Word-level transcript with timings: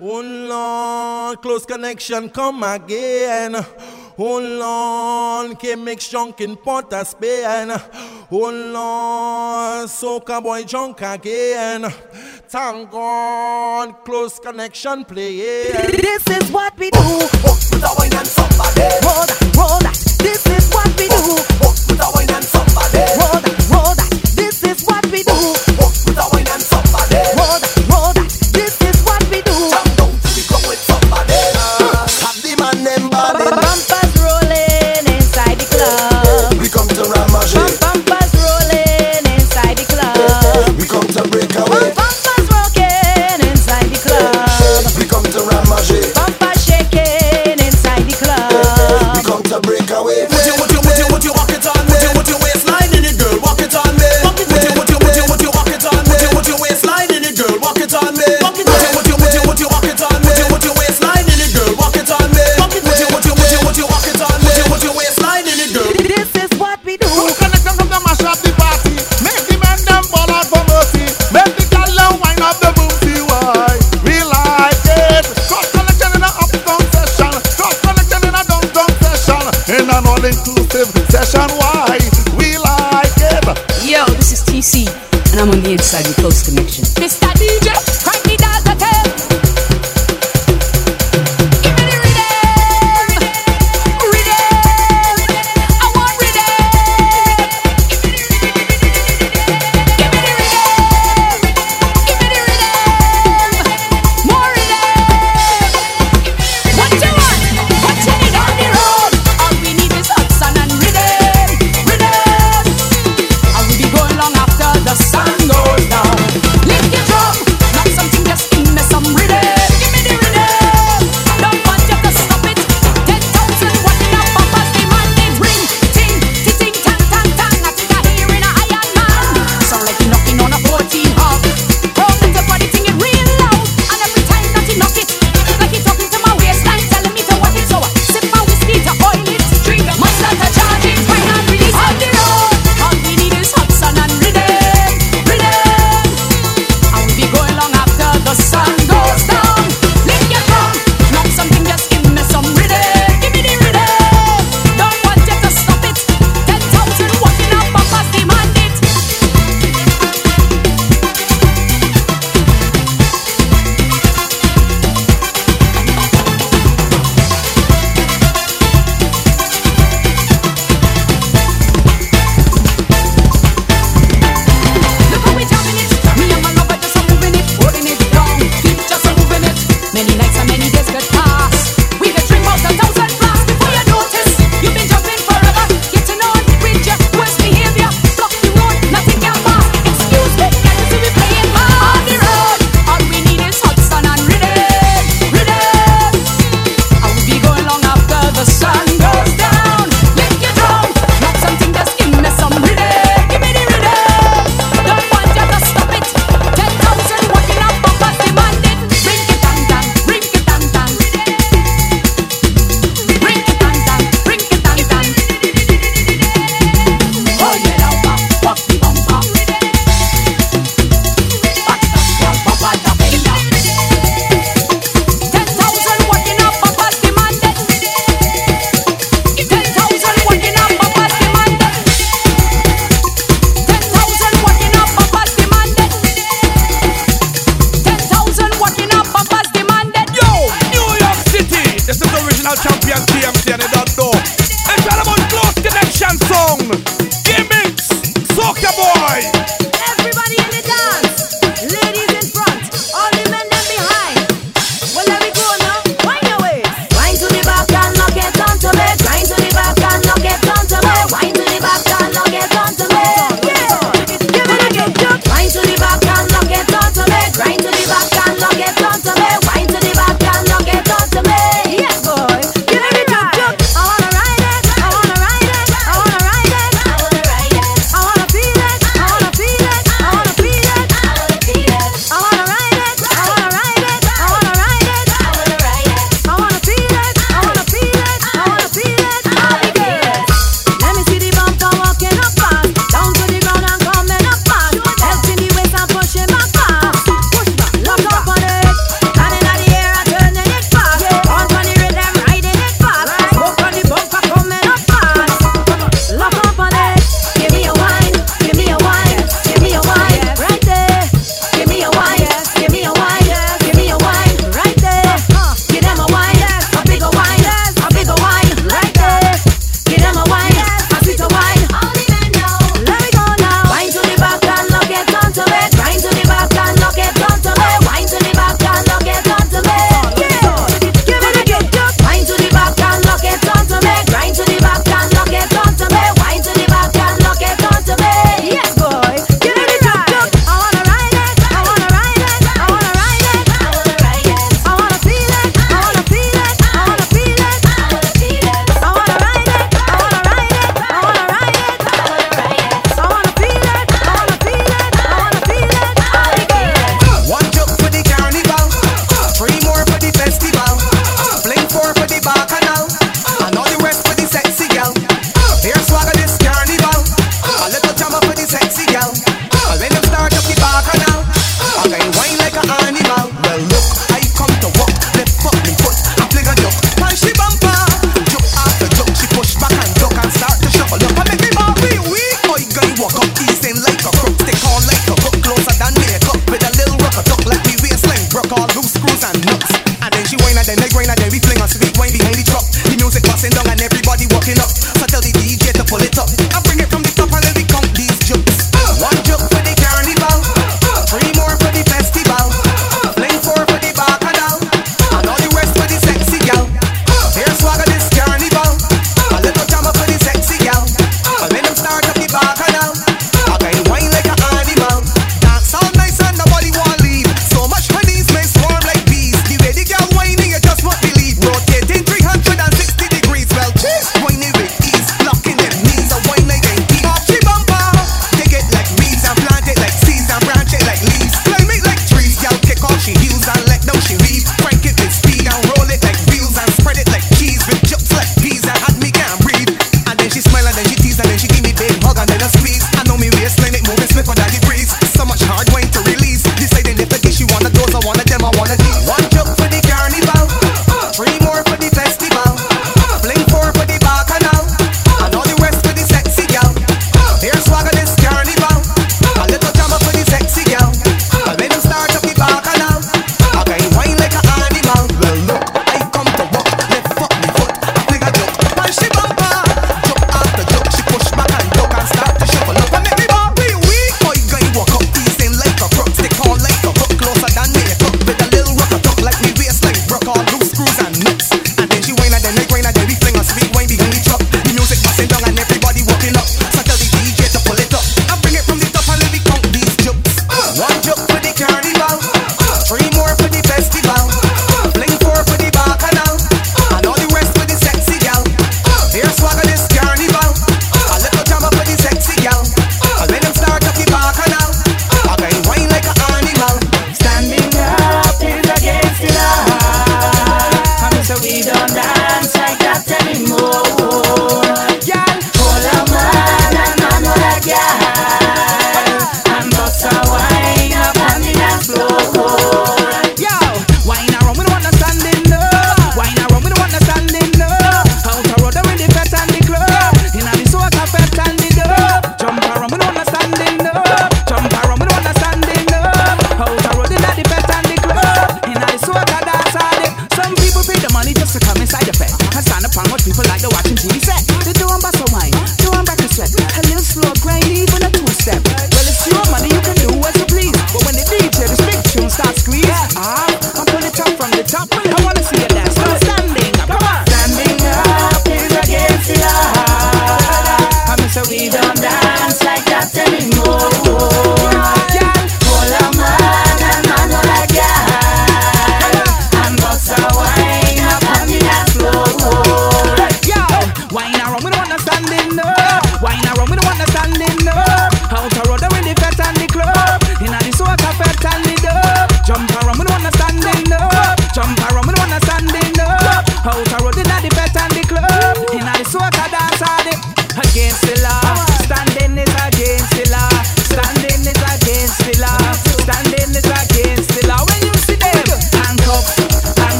Oh 0.00 0.20
Lord, 0.20 1.40
close 1.40 1.64
connection, 1.64 2.28
come 2.28 2.64
again. 2.64 3.54
Oh 4.18 4.40
Lord, 4.40 5.56
que 5.60 5.76
make 5.76 6.00
junk 6.00 6.40
in 6.40 6.56
Port 6.56 6.92
Spain. 7.06 7.70
Oh 8.32 8.50
Lord, 8.50 9.88
soca 9.88 10.42
boy 10.42 10.64
junk 10.64 11.00
again. 11.00 11.88
Thank 12.48 12.90
God, 12.90 14.04
close 14.04 14.40
connection 14.40 15.04
play. 15.04 15.70
This 15.70 16.26
is 16.26 16.50
what 16.50 16.76
we 16.76 16.90
do. 16.90 16.98
Oh, 17.00 17.58
put 17.70 17.82
a 17.82 17.94
wine 17.96 18.14
on 18.16 18.24
somebody. 18.24 18.82
Hold, 19.04 19.30
hold. 19.54 19.94
This 20.18 20.44
is 20.44 20.68
what 20.70 20.88
we 20.98 21.06
do. 21.06 21.14
Oh, 21.62 21.72
put 21.86 22.00
a 22.00 22.10
wine 22.16 22.34
on 22.34 22.42
somebody. 22.42 23.43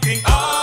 King. 0.00 0.22
Ah. 0.26 0.57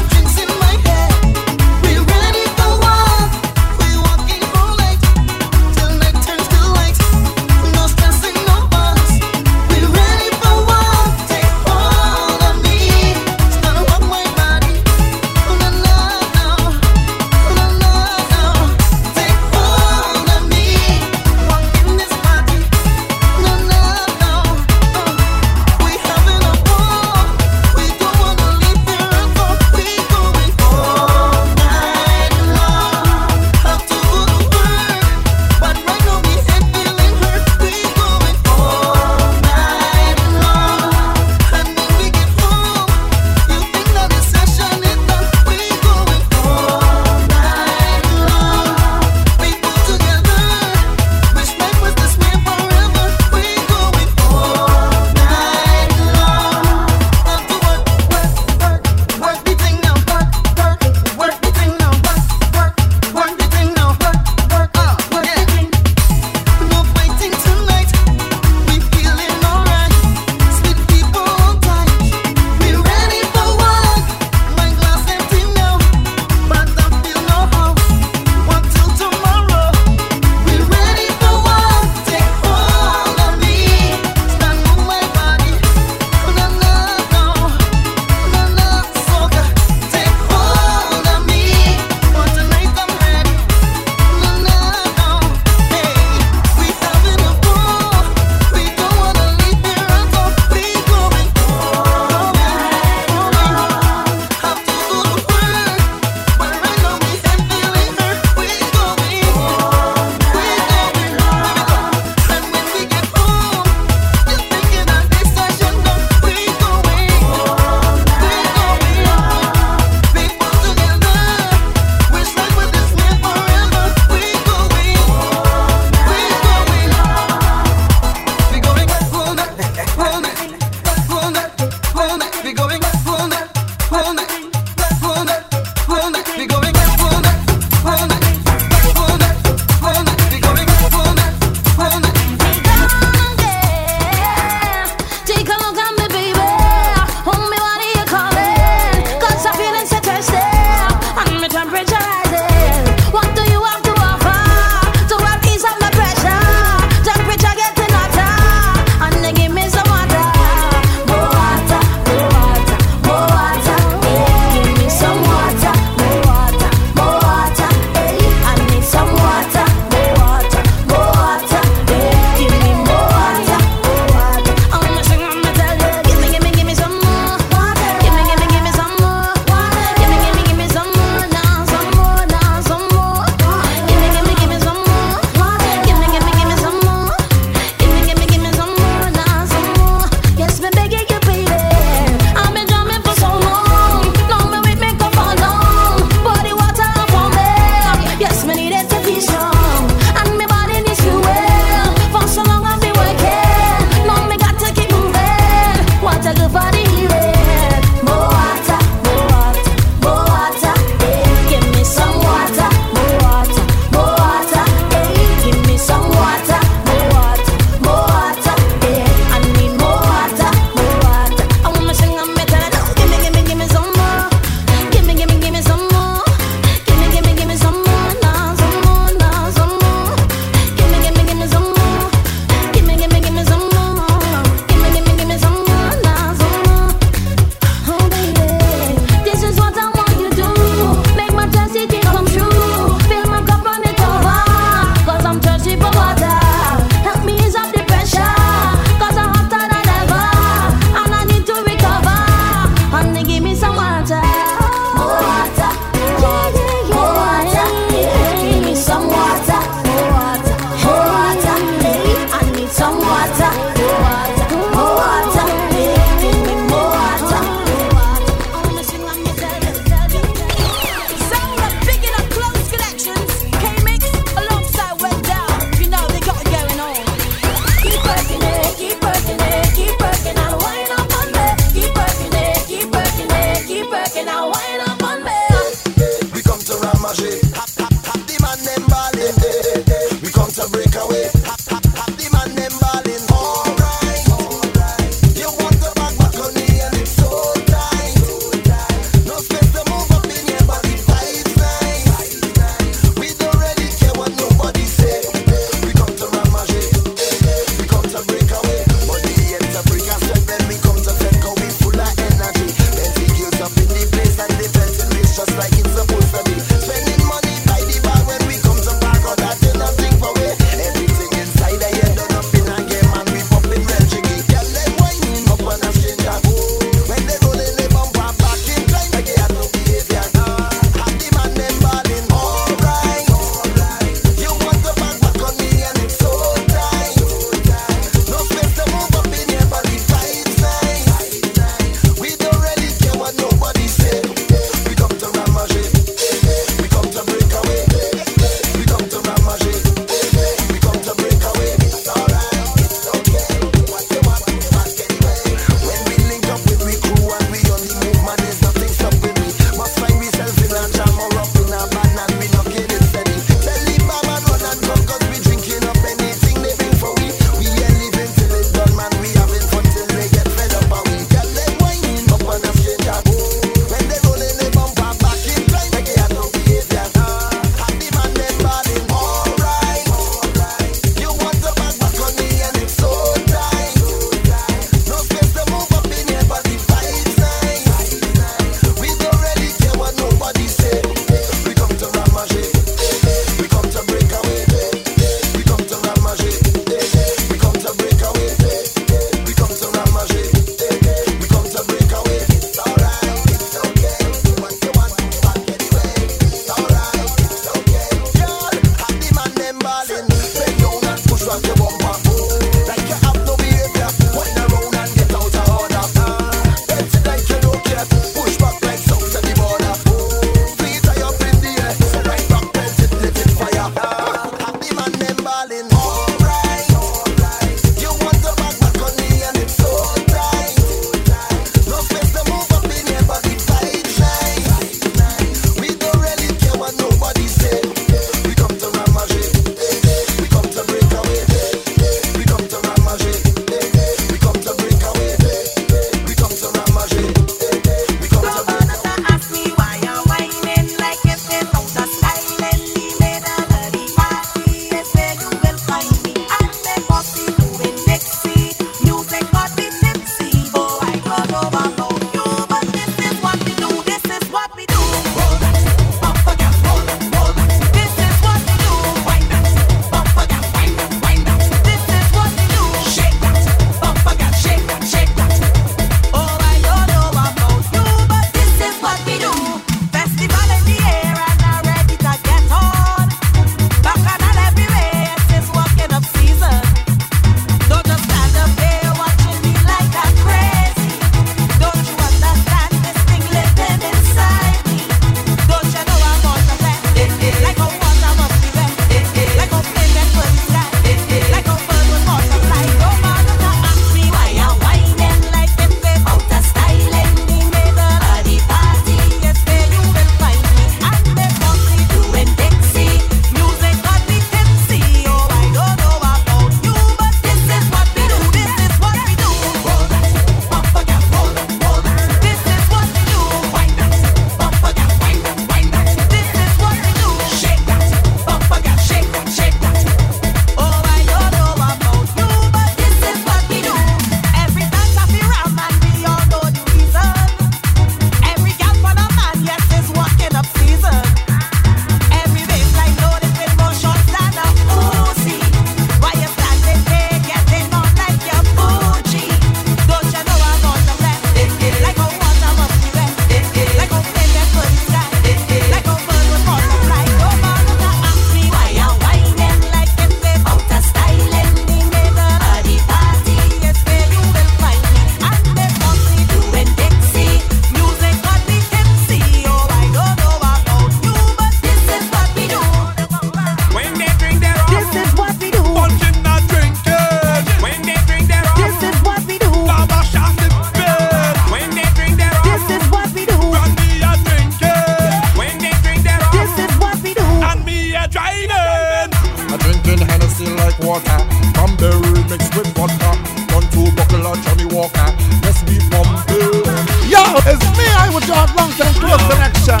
It's 597.66 597.84
me, 597.98 598.06
I 598.16 598.30
was 598.32 598.46
your 598.48 598.56
long 598.56 598.90
time 598.96 599.12
close 599.20 599.44
connection. 599.52 600.00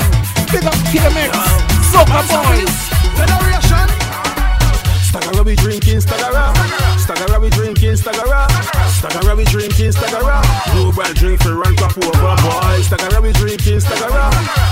Big 0.50 0.64
up 0.64 0.74
KMX, 0.88 1.32
Soca 1.92 2.24
Boys. 2.24 2.72
Generation. 3.16 3.86
Staggera 5.04 5.44
we 5.44 5.54
drinking, 5.56 5.98
staggera. 5.98 6.54
Staggera 6.96 7.40
we 7.40 7.50
drinking, 7.50 7.92
staggera. 7.92 8.79
Stagger 9.00 9.34
we 9.34 9.44
drinking, 9.44 9.92
stagger 9.92 10.20
No 10.76 10.92
bad 10.92 11.16
drink 11.16 11.40
for 11.40 11.56
run 11.56 11.74
crap 11.74 11.96
over 11.96 12.36
boy. 12.44 12.82
Stagger 12.84 13.22
we 13.22 13.32
drinking, 13.32 13.80
stagger 13.80 14.12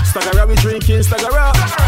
Stagger 0.04 0.46
we 0.46 0.54
drinking, 0.56 1.02
stagger 1.02 1.32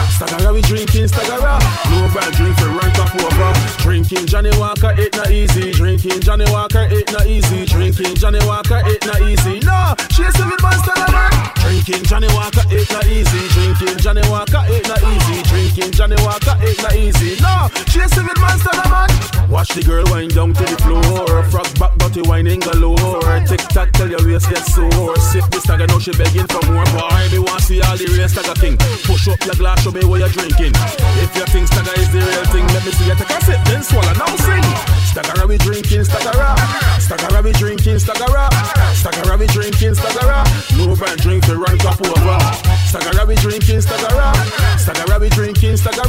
Stagger 0.08 0.52
we 0.54 0.62
drinking, 0.62 1.06
stagger 1.06 1.36
No 1.36 2.08
bad 2.16 2.32
drink 2.32 2.56
for 2.56 2.72
run 2.72 2.90
crap 2.96 3.12
over 3.12 3.52
Drinking 3.84 4.24
Johnnie 4.24 4.56
Walker, 4.56 4.94
it 4.96 5.14
not 5.16 5.30
easy. 5.30 5.70
Drinking 5.72 6.20
Johnnie 6.20 6.48
Walker, 6.48 6.88
it 6.90 7.12
not 7.12 7.26
easy. 7.26 7.66
Drinking 7.66 8.14
Johnnie 8.14 8.44
Walker, 8.46 8.80
it 8.88 9.04
not 9.04 9.20
easy. 9.20 9.60
No, 9.60 9.92
chasing 10.08 10.48
with 10.48 10.62
monster 10.62 10.96
man 10.96 11.32
Drinking 11.60 12.04
Johnnie 12.04 12.32
Walker, 12.32 12.64
it 12.72 12.88
not 12.90 13.04
easy. 13.04 13.48
Drinking 13.52 13.98
Johnnie 13.98 14.24
Walker, 14.32 14.64
it 14.68 14.88
not 14.88 15.02
easy. 15.04 15.42
Drinking 15.44 15.92
Johnnie 15.92 16.16
Walker, 16.24 16.56
it 16.60 16.80
not 16.80 16.96
easy. 16.96 17.36
No, 17.42 17.68
chasing 17.84 18.24
with 18.24 18.40
monster 18.40 18.72
man 18.88 19.10
Watch 19.50 19.70
the 19.74 19.82
girl 19.82 20.04
wind 20.12 20.32
down 20.32 20.54
to 20.54 20.62
the 20.62 20.78
floor. 20.78 21.42
Frog 21.50 21.66
back 21.78 21.98
body 21.98 22.22
whining 22.30 22.60
galore. 22.60 23.42
Tick 23.50 23.58
tock 23.74 23.90
till 23.98 24.08
your 24.08 24.22
waist 24.22 24.48
get 24.48 24.62
sore. 24.62 25.18
Sip 25.18 25.42
the 25.50 25.58
stagger 25.58 25.86
now 25.90 25.98
she 25.98 26.14
begging 26.14 26.46
for 26.46 26.62
more. 26.70 26.86
Boy, 26.94 27.26
me 27.34 27.38
want 27.42 27.62
see 27.66 27.82
all 27.82 27.98
the 27.98 28.06
real 28.06 28.30
stagger 28.30 28.54
thing. 28.54 28.78
Push 29.02 29.26
up 29.26 29.42
your 29.42 29.58
glass, 29.58 29.82
show 29.82 29.90
me 29.90 30.06
what 30.06 30.22
you're 30.22 30.30
drinking. 30.30 30.70
If 31.18 31.34
you 31.34 31.46
think 31.50 31.66
stagger 31.66 31.96
is 31.98 32.08
the 32.14 32.22
real 32.22 32.46
thing 32.54 32.66
Let 32.70 32.86
me 32.86 32.92
see 32.94 33.10
you 33.10 33.18
take 33.18 33.34
a 33.34 33.38
sip, 33.42 33.60
then 33.66 33.82
swallow, 33.82 34.14
now 34.14 34.30
sing. 34.46 34.62
Stagger 35.10 35.46
we 35.50 35.58
drinking, 35.58 36.06
stagger 36.06 36.54
Stagger 37.02 37.42
we 37.42 37.50
drinking, 37.58 37.98
stagger 37.98 38.46
Stagger 38.94 39.36
we 39.36 39.46
drinking, 39.50 39.94
stagger 39.98 40.42
No 40.78 40.94
brand 40.94 41.18
drink 41.18 41.42
to 41.50 41.58
run 41.58 41.76
cup 41.82 41.98
over. 41.98 42.38
Stagger 42.86 43.26
we 43.26 43.34
drinking, 43.42 43.82
stagger 43.82 44.30
Stagger 44.78 45.18
we 45.18 45.28
drinking, 45.34 45.76
stagger 45.76 46.06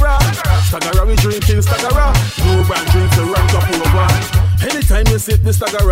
Stagger 0.70 1.04
we 1.04 1.16
drinking, 1.18 1.62
stagger 1.66 2.08
No 2.46 2.62
brand 2.62 2.86
drink 2.94 3.10
to 3.18 3.22
run 3.26 3.46
cup 3.50 3.66
over 3.74 4.51
Anytime 4.62 5.10
you 5.10 5.18
sit 5.18 5.42
the 5.42 5.50
stagger 5.50 5.82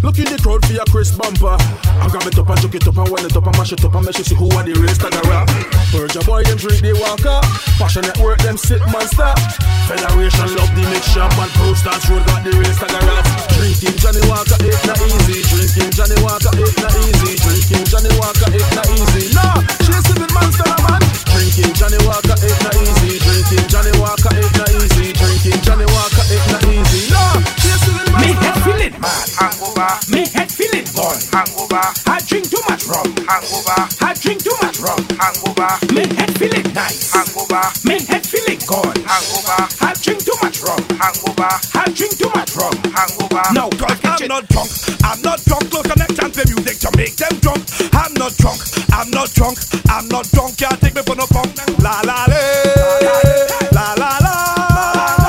Look 0.00 0.16
in 0.16 0.24
the 0.32 0.40
crowd 0.40 0.64
for 0.64 0.72
your 0.72 0.88
crisp 0.88 1.20
bumper. 1.20 1.60
I 1.60 2.08
grab 2.08 2.24
it 2.24 2.40
up 2.40 2.48
and 2.48 2.56
chuck 2.56 2.72
it 2.72 2.88
up 2.88 2.96
and 2.96 3.08
wind 3.12 3.28
it 3.28 3.36
up 3.36 3.44
and 3.44 3.56
mash 3.60 3.76
it 3.76 3.84
up 3.84 3.92
and 3.92 4.04
make 4.04 4.16
you 4.16 4.24
see 4.24 4.36
who 4.36 4.48
are 4.56 4.64
the 4.64 4.72
real 4.72 4.92
stagger 4.96 5.24
Virgin 5.92 6.24
boy 6.24 6.40
them 6.48 6.56
drink 6.56 6.80
the 6.80 6.96
walker 6.96 7.40
Passionate 7.76 8.16
work 8.24 8.40
them 8.40 8.56
sit 8.56 8.80
monster. 8.88 9.28
Federation 9.84 10.48
love 10.56 10.72
the 10.72 10.84
mix 10.88 11.04
shop 11.12 11.32
and 11.36 11.52
Pro 11.52 11.76
Stars 11.76 12.04
Road 12.08 12.24
got 12.24 12.40
the 12.40 12.52
real 12.56 12.72
stagger 12.72 13.00
Drinking 13.60 13.96
Johnnie 14.00 14.24
Walker 14.32 14.56
it 14.56 14.80
not 14.88 15.00
easy. 15.04 15.44
Drinking 15.52 15.92
Johnnie 15.92 16.20
Walker 16.24 16.52
it 16.56 16.74
not 16.80 16.96
easy. 17.04 17.32
Drinking 17.44 17.84
Johnnie 17.92 18.14
Walker 18.16 18.48
it 18.56 18.68
not 18.72 18.88
easy. 18.88 19.24
No, 19.36 19.46
chasing 19.84 20.16
with 20.16 20.32
monster 20.32 20.68
man. 20.88 21.00
Drinking 21.28 21.76
Johnnie 21.76 22.00
Walker 22.08 22.36
it 22.40 22.56
not 22.64 22.72
easy. 22.72 23.20
Drinking 23.20 23.68
Johnnie 23.68 23.96
Walker 24.00 24.32
it 24.32 24.52
not 24.56 24.72
easy. 24.72 25.12
Drinking 25.12 25.60
Johnnie 25.60 25.88
Walker 25.92 26.24
it 26.32 26.44
not 26.48 26.64
easy 26.72 26.93
feeling 28.94 29.00
mad, 29.00 29.28
hangover. 29.38 29.90
Me 30.10 30.28
head 30.28 30.50
feeling 30.50 30.86
gone, 30.94 31.20
hangover. 31.32 31.82
I 32.06 32.20
drink 32.26 32.50
too 32.50 32.60
much 32.68 32.86
rum, 32.86 33.14
hangover. 33.26 33.80
I 34.00 34.14
drink 34.14 34.42
too 34.42 34.56
much 34.62 34.78
rum, 34.80 35.02
hangover. 35.18 35.70
Me 35.92 36.06
head 36.14 36.38
feeling 36.38 36.72
nice, 36.74 37.12
hangover. 37.12 37.62
Me 37.84 38.00
head 38.06 38.26
feeling 38.26 38.60
gone, 38.66 38.96
hangover. 39.02 39.60
I 39.80 39.94
drink 40.02 40.24
too 40.24 40.36
much 40.42 40.62
rum, 40.62 40.82
hangover. 40.98 41.50
I 41.74 41.84
drink 41.94 42.18
too 42.18 42.30
much 42.34 42.54
rum, 42.56 42.74
hangover. 42.92 43.42
No, 43.54 43.70
cause 43.70 43.98
I'm 44.04 44.28
not 44.28 44.48
drunk. 44.48 44.70
I'm 45.02 45.20
not 45.22 45.42
drunk. 45.44 45.70
Close 45.70 45.86
connection 45.86 46.30
to 46.30 46.42
music 46.54 46.78
to 46.80 46.90
make 46.96 47.16
them 47.16 47.34
drunk. 47.40 47.62
I'm 47.94 48.14
not 48.14 48.36
drunk. 48.36 48.60
I'm 48.92 49.10
not 49.10 49.30
drunk. 49.34 49.58
I'm 49.88 50.08
not 50.08 50.30
drunk. 50.30 50.56
Can't 50.58 50.80
take 50.80 50.94
me 50.94 51.02
for 51.02 51.16
no 51.16 51.26
punk. 51.26 51.54
La 51.82 52.00
la 52.02 52.26
la. 52.28 52.40
La 53.72 53.94
la 53.94 54.18
la. 54.18 54.34
La 54.94 55.23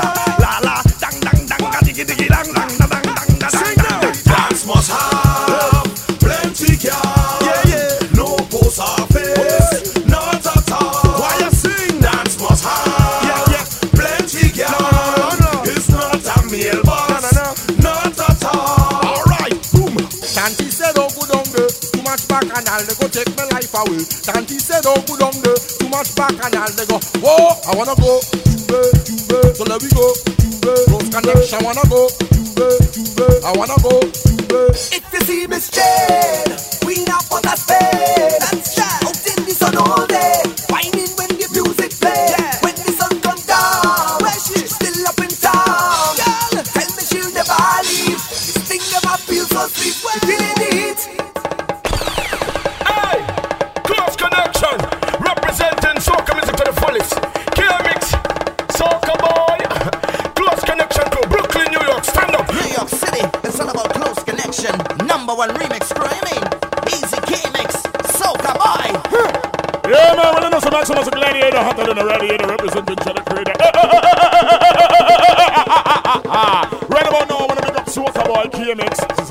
away. 23.86 24.02
Tanti 24.26 24.58
said, 24.58 24.84
oh, 24.86 24.98
go 25.06 25.16
down 25.16 25.34
there. 25.42 25.56
Too 25.56 25.88
much 25.88 26.14
back 26.16 26.32
and 26.32 26.54
I'll 26.54 26.86
go. 26.86 26.98
Whoa, 27.22 27.54
I 27.70 27.76
wanna 27.76 27.94
go. 27.96 28.20
Juve, 28.22 28.92
Juve. 29.06 29.56
So 29.56 29.64
let 29.64 29.82
me 29.82 29.88
go. 29.94 30.06
Juve. 30.40 30.86
Close 30.86 31.08
connection, 31.10 31.64
wanna 31.64 31.84
go. 31.88 32.08
Juve, 32.32 32.78
Juve. 32.92 33.44
I 33.44 33.52
wanna 33.56 33.78
go. 33.82 34.00
Juve. 34.00 34.74
If 34.92 35.04
you 35.12 35.20
see 35.20 35.46
Miss 35.46 35.70
Jane, 35.70 36.45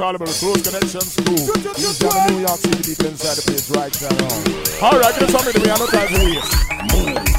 Carnival, 0.05 0.27
close 0.27 0.61
connections 0.61 1.15
too. 1.15 1.31
He's 1.33 1.97
down 1.97 2.29
in 2.29 2.35
New 2.35 2.41
York 2.41 2.59
City, 2.59 2.93
deep 2.93 3.09
inside 3.09 3.37
the 3.37 3.41
place 3.41 3.71
right 3.71 3.89
now. 4.21 4.87
Alright, 4.87 5.15
something 5.31 5.53
to 5.53 5.59
me, 5.59 5.71
I'm 5.71 5.79
not 5.79 5.89
to 5.89 7.25
waste. 7.25 7.34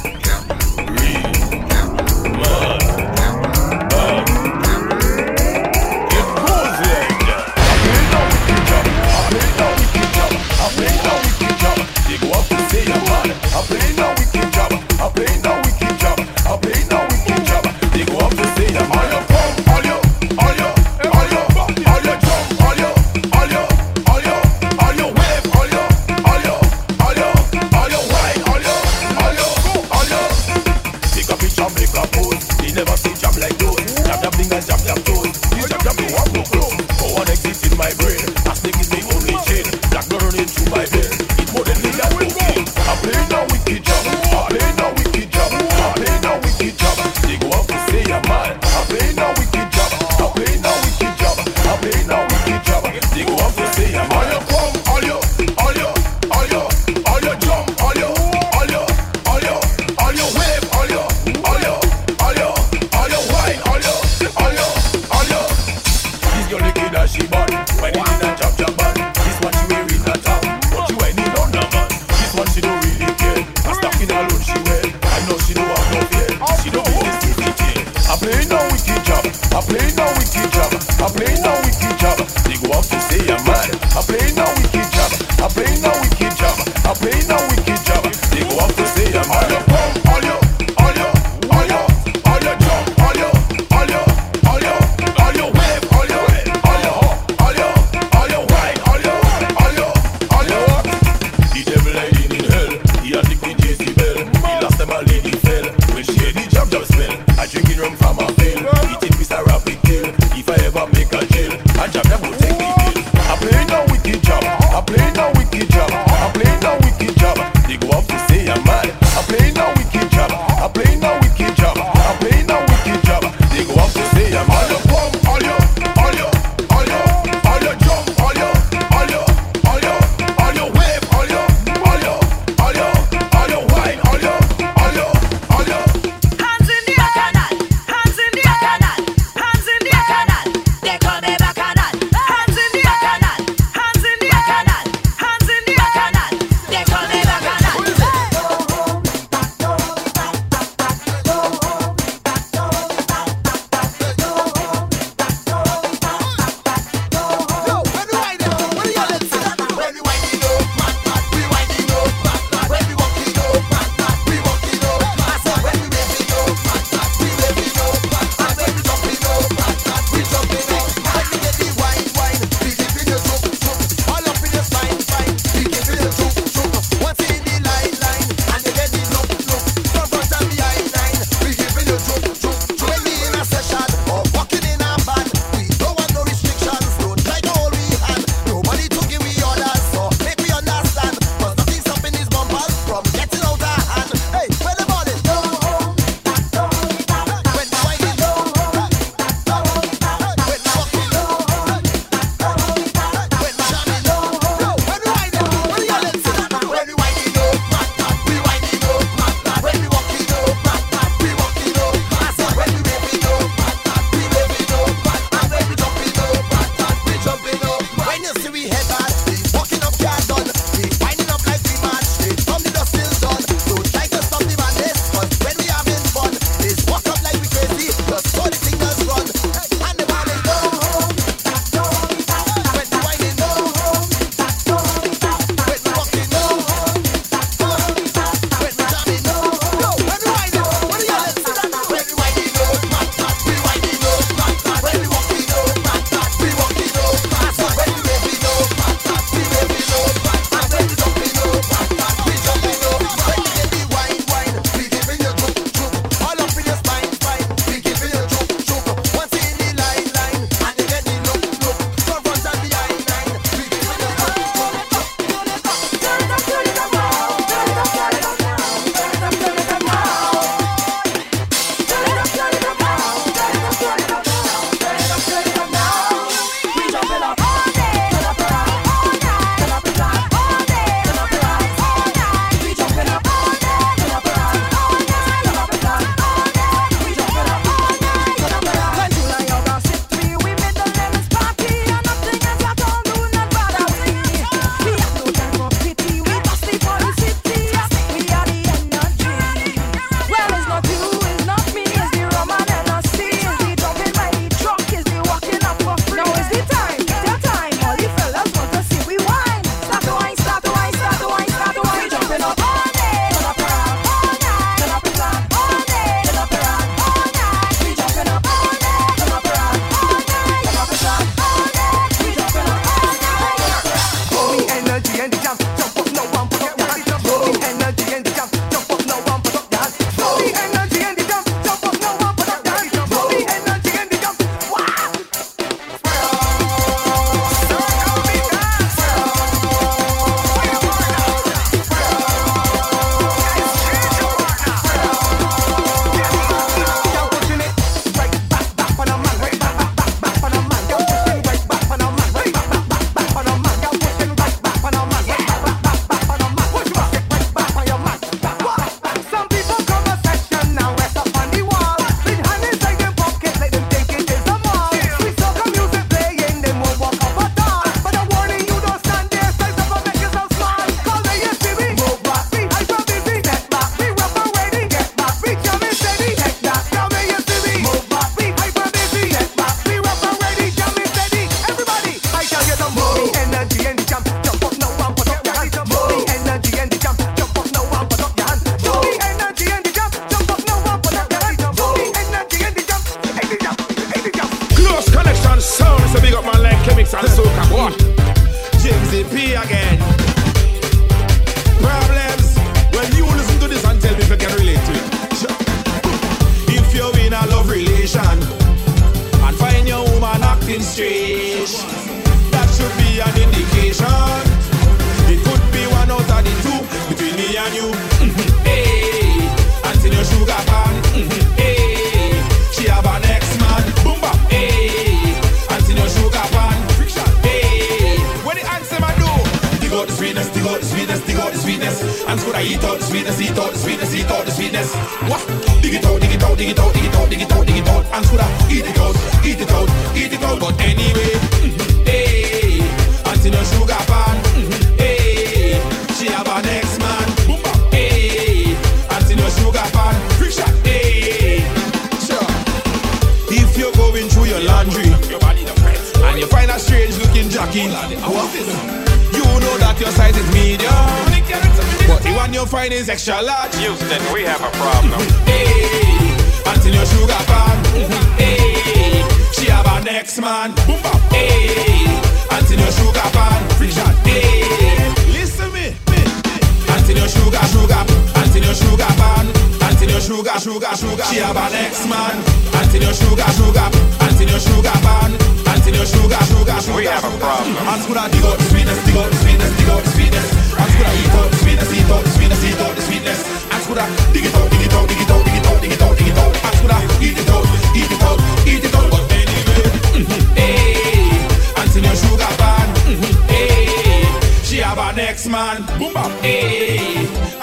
sugar, 480.27 480.59
sugar, 480.59 480.95
sugar. 480.99 481.23
She 481.31 481.39
have 481.39 481.57
an 481.57 481.75
ex-man. 481.87 482.35
Until 482.75 483.03
your 483.07 483.15
sugar, 483.15 483.47
sugar. 483.55 483.89
Until 484.27 484.49
your 484.51 484.59
sugar 484.59 484.99
ban. 485.07 485.31
Until 485.71 485.95
your 485.95 486.07
sugar, 486.07 486.43
sugar, 486.51 486.79
sugar. 486.83 486.99
We 486.99 487.07
have 487.07 487.23
a 487.23 487.31
problem. 487.39 487.77
I 488.19 488.29
dig 488.29 488.43
sweetness, 488.43 488.99
dig 489.07 489.17
out 489.17 489.31
the 489.31 489.37
sweetness, 489.39 489.73
dig 489.79 489.89
out 489.89 490.03
the 490.03 490.11
sweetness. 490.11 490.49
And 490.75 490.89
school 490.91 491.07
I 491.07 491.15
eat 491.15 491.35
out 491.37 491.51
the 491.51 491.59
sweetness, 491.63 491.91
eat 491.95 492.11
out 492.11 492.25
the 492.25 492.31
sweetness, 492.35 492.65
eat 492.67 492.81
out 492.81 492.95
the 492.97 493.03
sweetness. 493.03 493.41
And 493.71 493.83
school 493.83 493.99
I 494.01 494.07
dig 494.33 494.47
it 494.47 494.55
out, 494.57 494.71
dig 494.71 494.83
it 494.83 494.95
out, 494.97 495.07
dig 495.07 495.21
it 495.23 495.31
out, 495.31 495.45
dig 495.47 495.55
it 495.55 495.67
out, 495.67 495.81
dig 495.81 495.93
it 495.95 496.03
out, 496.03 496.15
dig 496.19 496.29
it 496.29 496.39
out. 496.43 496.53
And 496.67 496.75
school 496.75 496.93
I 496.93 497.01
eat 497.23 497.39
it 497.39 497.51
out, 497.55 497.67
eat 497.95 498.11
it 498.11 498.23
out, 498.27 498.39
eat 498.67 498.83
it 498.83 498.95
out. 498.99 499.09
But 499.15 499.31
anyway, 499.31 499.85
mm-hmm. 500.17 500.43
hey, 500.59 501.39
until 501.79 502.03
your 502.03 502.17
sugar 502.19 502.53
ban. 502.59 502.87
Mm-hmm. 503.07 503.35
Hey, 503.47 504.65
she 504.67 504.77
have 504.83 504.99
an 504.99 505.19
ex-man. 505.21 505.87
Boom 505.99 506.13
bap. 506.15 506.33
Hey. 506.43 507.16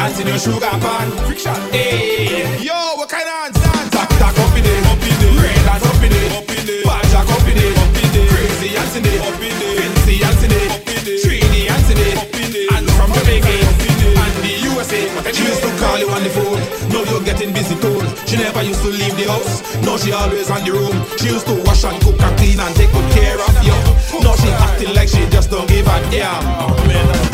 Hands 0.04 0.20
in 0.20 0.28
your 0.28 0.38
sugar 0.38 0.68
pan. 0.84 1.08
Friction. 1.24 1.56
Hey. 1.72 2.60
Yo, 2.60 2.76
what 3.00 3.08
kind 3.08 3.24
of 3.24 3.36
hands 3.40 3.56
dance? 3.56 3.88
Tack 3.88 4.12
tack 4.20 4.36
up 4.36 4.52
in 4.52 4.68
it, 4.68 4.84
up 4.92 5.00
in 5.00 5.16
it. 5.16 5.40
Red 5.40 5.64
hands 5.64 5.88
up 5.88 6.04
in 6.04 6.12
it, 6.12 6.28
up 6.36 6.52
in 6.52 6.68
it. 6.68 6.84
Bad 6.84 7.08
jack 7.08 7.30
up 7.32 7.48
in 7.48 7.56
it, 7.56 7.72
up 7.80 7.96
in 7.96 8.12
it. 8.12 8.28
Crazy 8.28 8.76
hands 8.76 8.96
in 9.00 9.08
it, 9.08 9.24
up 9.24 9.40
in 9.40 9.56
it. 9.64 9.80
Fancy 9.80 10.16
hands 10.20 10.44
in 10.44 10.52
it, 10.52 10.72
up 10.76 10.84
in 10.92 11.08
it. 11.08 11.24
Trini 11.24 11.72
hands 11.72 11.88
in 11.88 12.04
it, 12.04 12.20
up 12.20 12.36
in 12.36 12.52
it. 12.52 12.68
And 12.76 12.86
from 13.00 13.16
Jamaica 13.16 13.48
and 13.48 14.36
the 14.44 14.52
USA, 14.76 15.08
she 15.32 15.48
used 15.48 15.64
to 15.64 15.72
call 15.80 15.96
you 15.96 16.12
on 16.12 16.20
the 16.20 16.32
phone. 16.36 16.60
Now 16.92 17.08
you're 17.08 17.24
getting 17.24 17.56
busy 17.56 17.80
too. 17.80 18.04
She 18.28 18.36
never 18.36 18.60
used 18.60 18.84
to 18.84 18.92
leave 18.92 19.16
the 19.16 19.32
house. 19.32 19.64
Now 19.88 19.96
she 19.96 20.12
always 20.12 20.52
on 20.52 20.68
the 20.68 20.72
room. 20.76 21.00
She 21.16 21.32
used 21.32 21.48
to 21.48 21.56
wash 21.64 21.88
and 21.88 21.96
cook 22.04 22.20
and 22.20 22.36
clean 22.36 22.60
and 22.60 22.76
take 22.76 22.92
good 22.92 23.08
care 23.16 23.40
of 23.40 23.56
you. 23.64 23.80
Now 24.20 24.36
she 24.36 24.52
acting 24.52 25.00
like 25.00 25.08
she 25.08 25.24
just 25.32 25.48
don't 25.48 25.64
give 25.72 25.88
a 25.88 25.96
damn. 26.12 26.44
Oh, 26.60 26.76
man. 26.92 27.33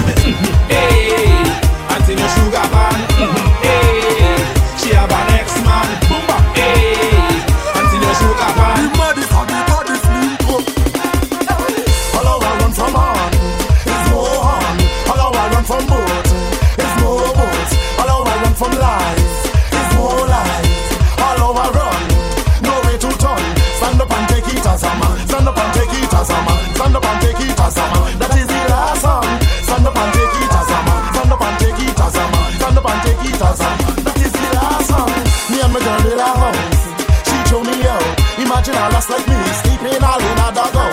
marginal, 38.60 38.91
like 39.10 39.26
me, 39.28 39.39
sleeping 39.64 40.03
all 40.03 40.20
in 40.20 40.38
a. 40.43 40.91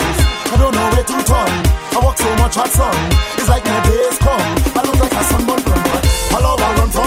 I 0.51 0.55
don't 0.57 0.73
know 0.73 0.87
where 0.95 1.03
to 1.03 1.17
turn. 1.27 1.51
I 1.95 1.99
walk 2.01 2.17
so 2.17 2.31
much 2.39 2.55
hot 2.55 2.71
sun, 2.71 2.95
it's 3.35 3.49
like 3.49 3.65
my 3.65 3.79
days 3.83 4.17
come. 4.19 4.39
I 4.71 4.81
look 4.87 4.99
like 4.99 5.11
a 5.11 5.23
sunburn 5.27 5.59
from 5.67 5.83
love 6.39 6.47
over 6.47 6.71
run 6.79 6.89
from 6.89 7.06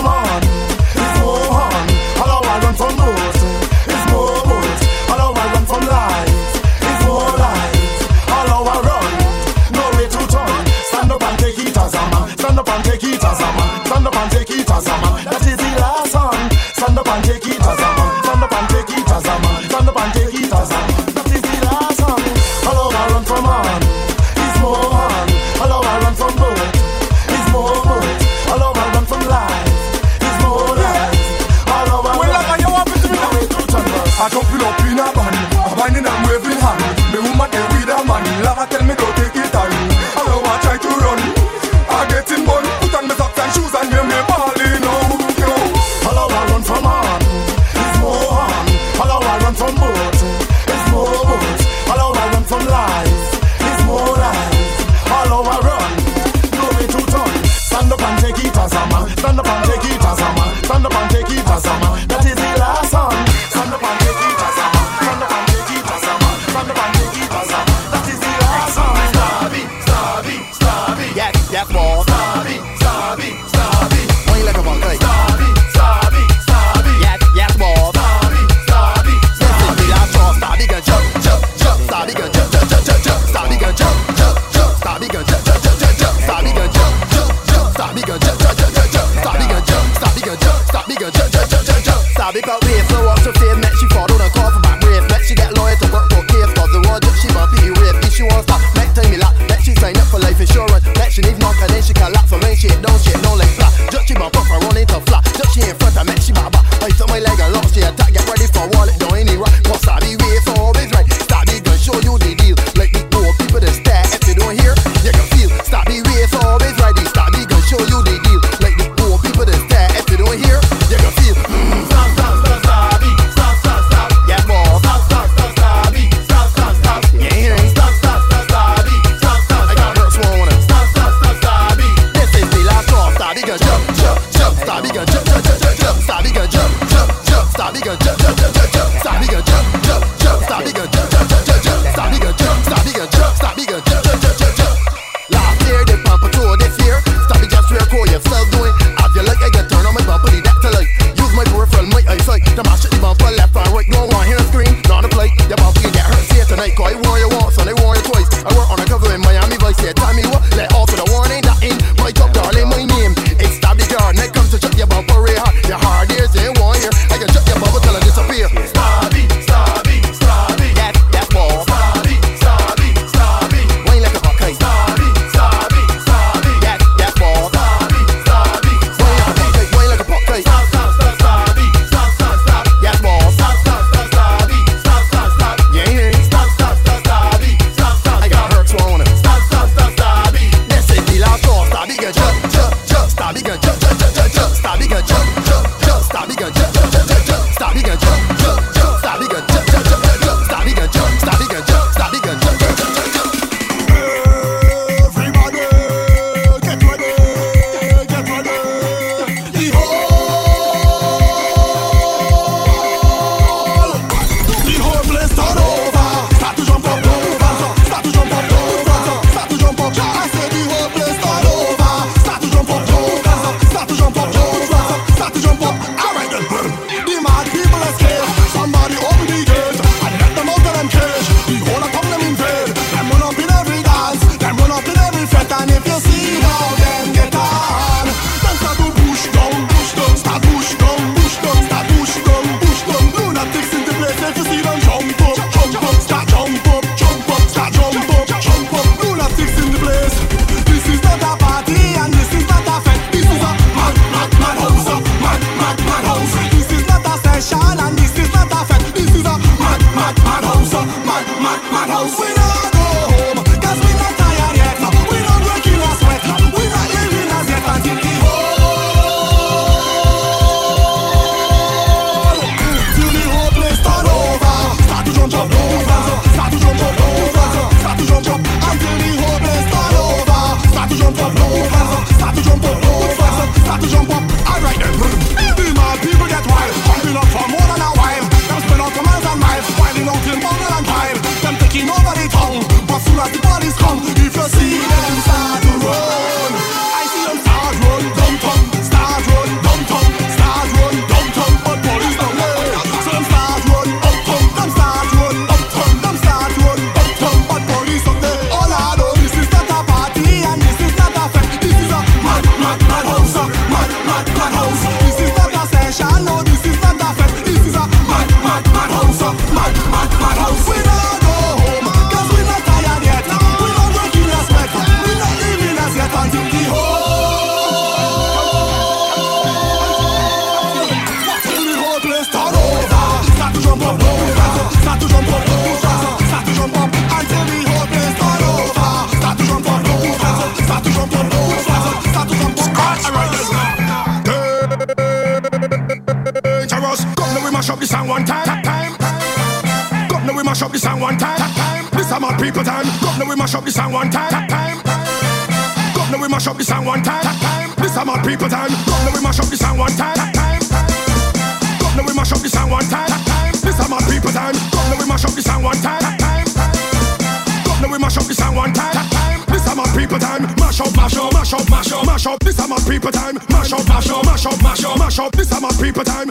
This 376.03 376.09
a 376.15 376.30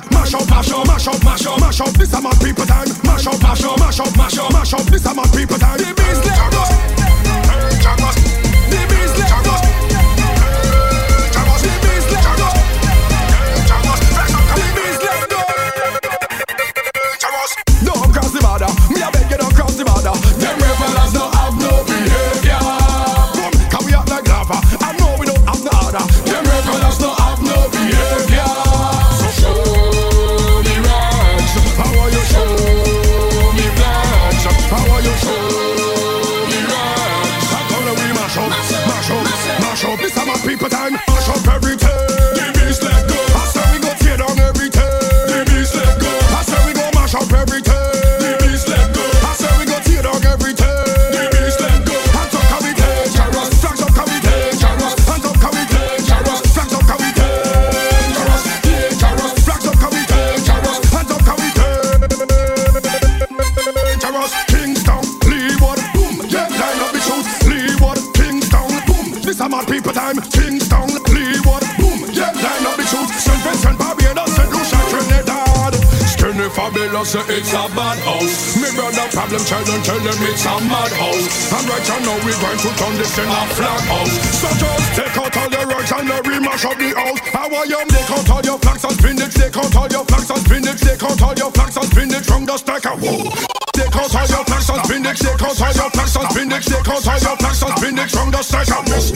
Babylon 76.70 77.06
say 77.06 77.26
it's 77.34 77.50
a 77.50 77.66
bad 77.74 77.98
house. 78.06 78.54
Me 78.62 78.70
brother 78.78 79.10
problem 79.10 79.42
child 79.42 79.70
and 79.74 79.82
tell 79.82 79.98
them 80.06 80.22
it's 80.22 80.46
a 80.46 80.54
mad 80.70 80.94
house. 81.02 81.26
And 81.50 81.66
right 81.66 81.82
now 82.06 82.14
we 82.22 82.30
going 82.38 82.62
to 82.62 82.70
turn 82.78 82.94
this 82.94 83.10
thing 83.18 83.26
a 83.26 83.42
flat 83.58 83.82
house. 83.90 84.14
So 84.38 84.50
just 84.54 84.94
take 84.94 85.18
out 85.18 85.34
all 85.34 85.50
your 85.50 85.66
rugs 85.66 85.92
and 85.98 86.14
remash 86.30 86.66
up 86.70 86.78
the 86.78 86.94
house. 86.94 87.20
How 87.34 87.50
are 87.50 87.66
you? 87.66 87.82
Take 87.90 88.12
out 88.14 88.30
all 88.30 88.42
your 88.46 88.60
flax 88.62 88.86
and 88.86 88.94
spinach. 88.94 89.34
Take 89.34 89.58
out 89.58 89.76
all 89.76 89.90
your 89.90 90.06
flax 90.06 90.30
and 90.30 90.42
spinach. 90.46 90.82
Take 90.82 91.02
out 91.02 91.22
all 91.22 91.34
your 91.34 91.50
flax 91.50 91.74
and 91.74 91.90
spinach 91.90 92.26
from 92.30 92.46
the 92.46 92.58
stack 92.58 92.86
of 92.86 93.02
wool. 93.02 93.34
Take 93.74 93.96
out 93.98 94.14
all 94.14 94.28
your 94.30 94.44
flax 94.46 94.70
and 94.70 94.82
spinach. 94.86 95.20
Take 95.26 95.42
out 95.42 95.58
all 95.58 95.74
your 95.74 95.90
flax 95.90 96.16
and 96.22 96.30
spinach. 96.30 96.66
Take 96.70 96.86
out 96.86 97.02
all 97.02 97.18
your 97.18 97.38
flax 97.42 97.56
and 97.66 97.74
spinach 97.82 98.12
from 98.14 98.30
the 98.30 98.42
stack 98.46 98.70
of 98.70 98.86
wool. 98.86 99.10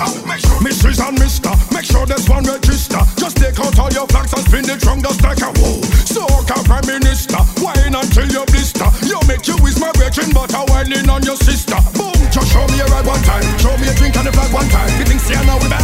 Mrs. 0.65 0.97
and 1.05 1.21
Mister, 1.21 1.53
make 1.69 1.85
sure 1.85 2.05
there's 2.09 2.25
one 2.25 2.49
register. 2.49 3.03
Just 3.21 3.37
take 3.37 3.59
out 3.61 3.77
all 3.77 3.93
your 3.93 4.09
flax 4.09 4.33
and 4.33 4.41
spinach 4.41 4.81
from 4.81 5.05
the 5.05 5.13
stack 5.13 5.37
of 5.45 5.53
wool. 5.61 5.85
So, 6.09 6.25
Prime 6.73 6.87
Minister. 6.87 7.42
Wine 7.63 7.95
until 7.95 8.27
you 8.27 8.43
blister. 8.51 8.91
You 9.07 9.15
make 9.23 9.47
you 9.47 9.55
with 9.63 9.79
my 9.79 9.87
virgin, 9.95 10.35
butter 10.35 10.59
I 10.59 10.67
whining 10.67 11.07
on 11.07 11.23
your 11.23 11.39
sister. 11.39 11.79
Boom, 11.95 12.11
just 12.27 12.51
show 12.51 12.67
me 12.67 12.83
a 12.83 12.85
ride 12.91 13.07
one 13.07 13.23
time. 13.23 13.47
Show 13.55 13.71
me 13.79 13.87
a 13.87 13.95
drink 13.95 14.19
and 14.19 14.27
a 14.27 14.31
flag 14.35 14.51
one 14.51 14.67
time. 14.67 14.91
You 14.99 15.07
think 15.07 15.23
see 15.23 15.39
now 15.47 15.55
we 15.63 15.71
back? 15.71 15.79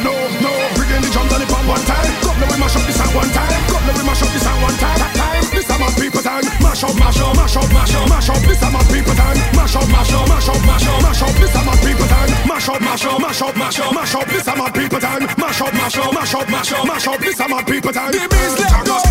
No, 0.00 0.16
no, 0.40 0.52
bring 0.80 0.88
in 0.96 1.04
the 1.04 1.12
drums 1.12 1.28
and 1.36 1.44
the 1.44 1.48
pump 1.52 1.68
one 1.68 1.84
time. 1.84 2.08
Governor, 2.24 2.48
we 2.48 2.56
mash 2.56 2.72
up 2.72 2.88
this 2.88 2.96
at 2.96 3.12
one 3.12 3.28
time. 3.36 3.52
Governor, 3.68 3.92
we 4.00 4.02
mash 4.08 4.24
up 4.24 4.32
this 4.32 4.48
at 4.48 4.56
one 4.64 4.76
time. 4.80 4.96
time. 5.12 5.44
This 5.52 5.68
is 5.68 5.76
my 5.76 5.90
people 6.00 6.24
time. 6.24 6.44
Mash 6.64 6.84
up, 6.88 6.96
mash 6.96 7.20
up, 7.20 7.36
mash 7.36 7.56
up, 7.60 7.68
mash 7.68 7.94
up, 8.00 8.08
mash 8.08 8.30
up. 8.32 8.40
This 8.48 8.62
is 8.64 8.72
my 8.72 8.80
people 8.88 9.14
time. 9.20 9.36
Mash 9.52 9.76
up, 9.76 9.88
mash 9.92 10.12
up, 10.16 10.24
mash 10.24 10.48
up, 10.48 10.60
mash 10.64 10.88
up, 10.88 10.98
mash 11.04 11.20
up. 11.20 11.32
This 11.36 11.52
is 11.52 11.64
my 11.68 11.74
people 11.84 12.08
time. 12.08 12.30
Mash 12.48 12.68
up, 12.72 12.80
mash 12.80 13.04
up, 13.04 13.20
mash 13.20 13.42
up, 13.44 13.52
mash 13.60 13.76
up, 13.76 13.92
mash 13.92 14.14
up. 14.16 14.24
This 14.24 14.48
is 14.48 14.56
my 14.56 14.68
people 14.72 15.00
time. 15.04 15.22
Mash 15.36 15.60
up, 15.60 15.72
mash 15.76 16.00
up, 16.00 16.08
mash 16.16 16.32
up, 16.32 16.48
mash 16.48 16.72
up, 16.72 16.86
mash 16.88 17.06
up. 17.12 17.18
This 17.20 17.36
is 17.36 17.48
my 17.48 17.60
people 17.60 17.92
time. 17.92 18.12
The 18.12 18.24
beats 18.24 18.56
let 18.56 18.86
go. 18.88 19.09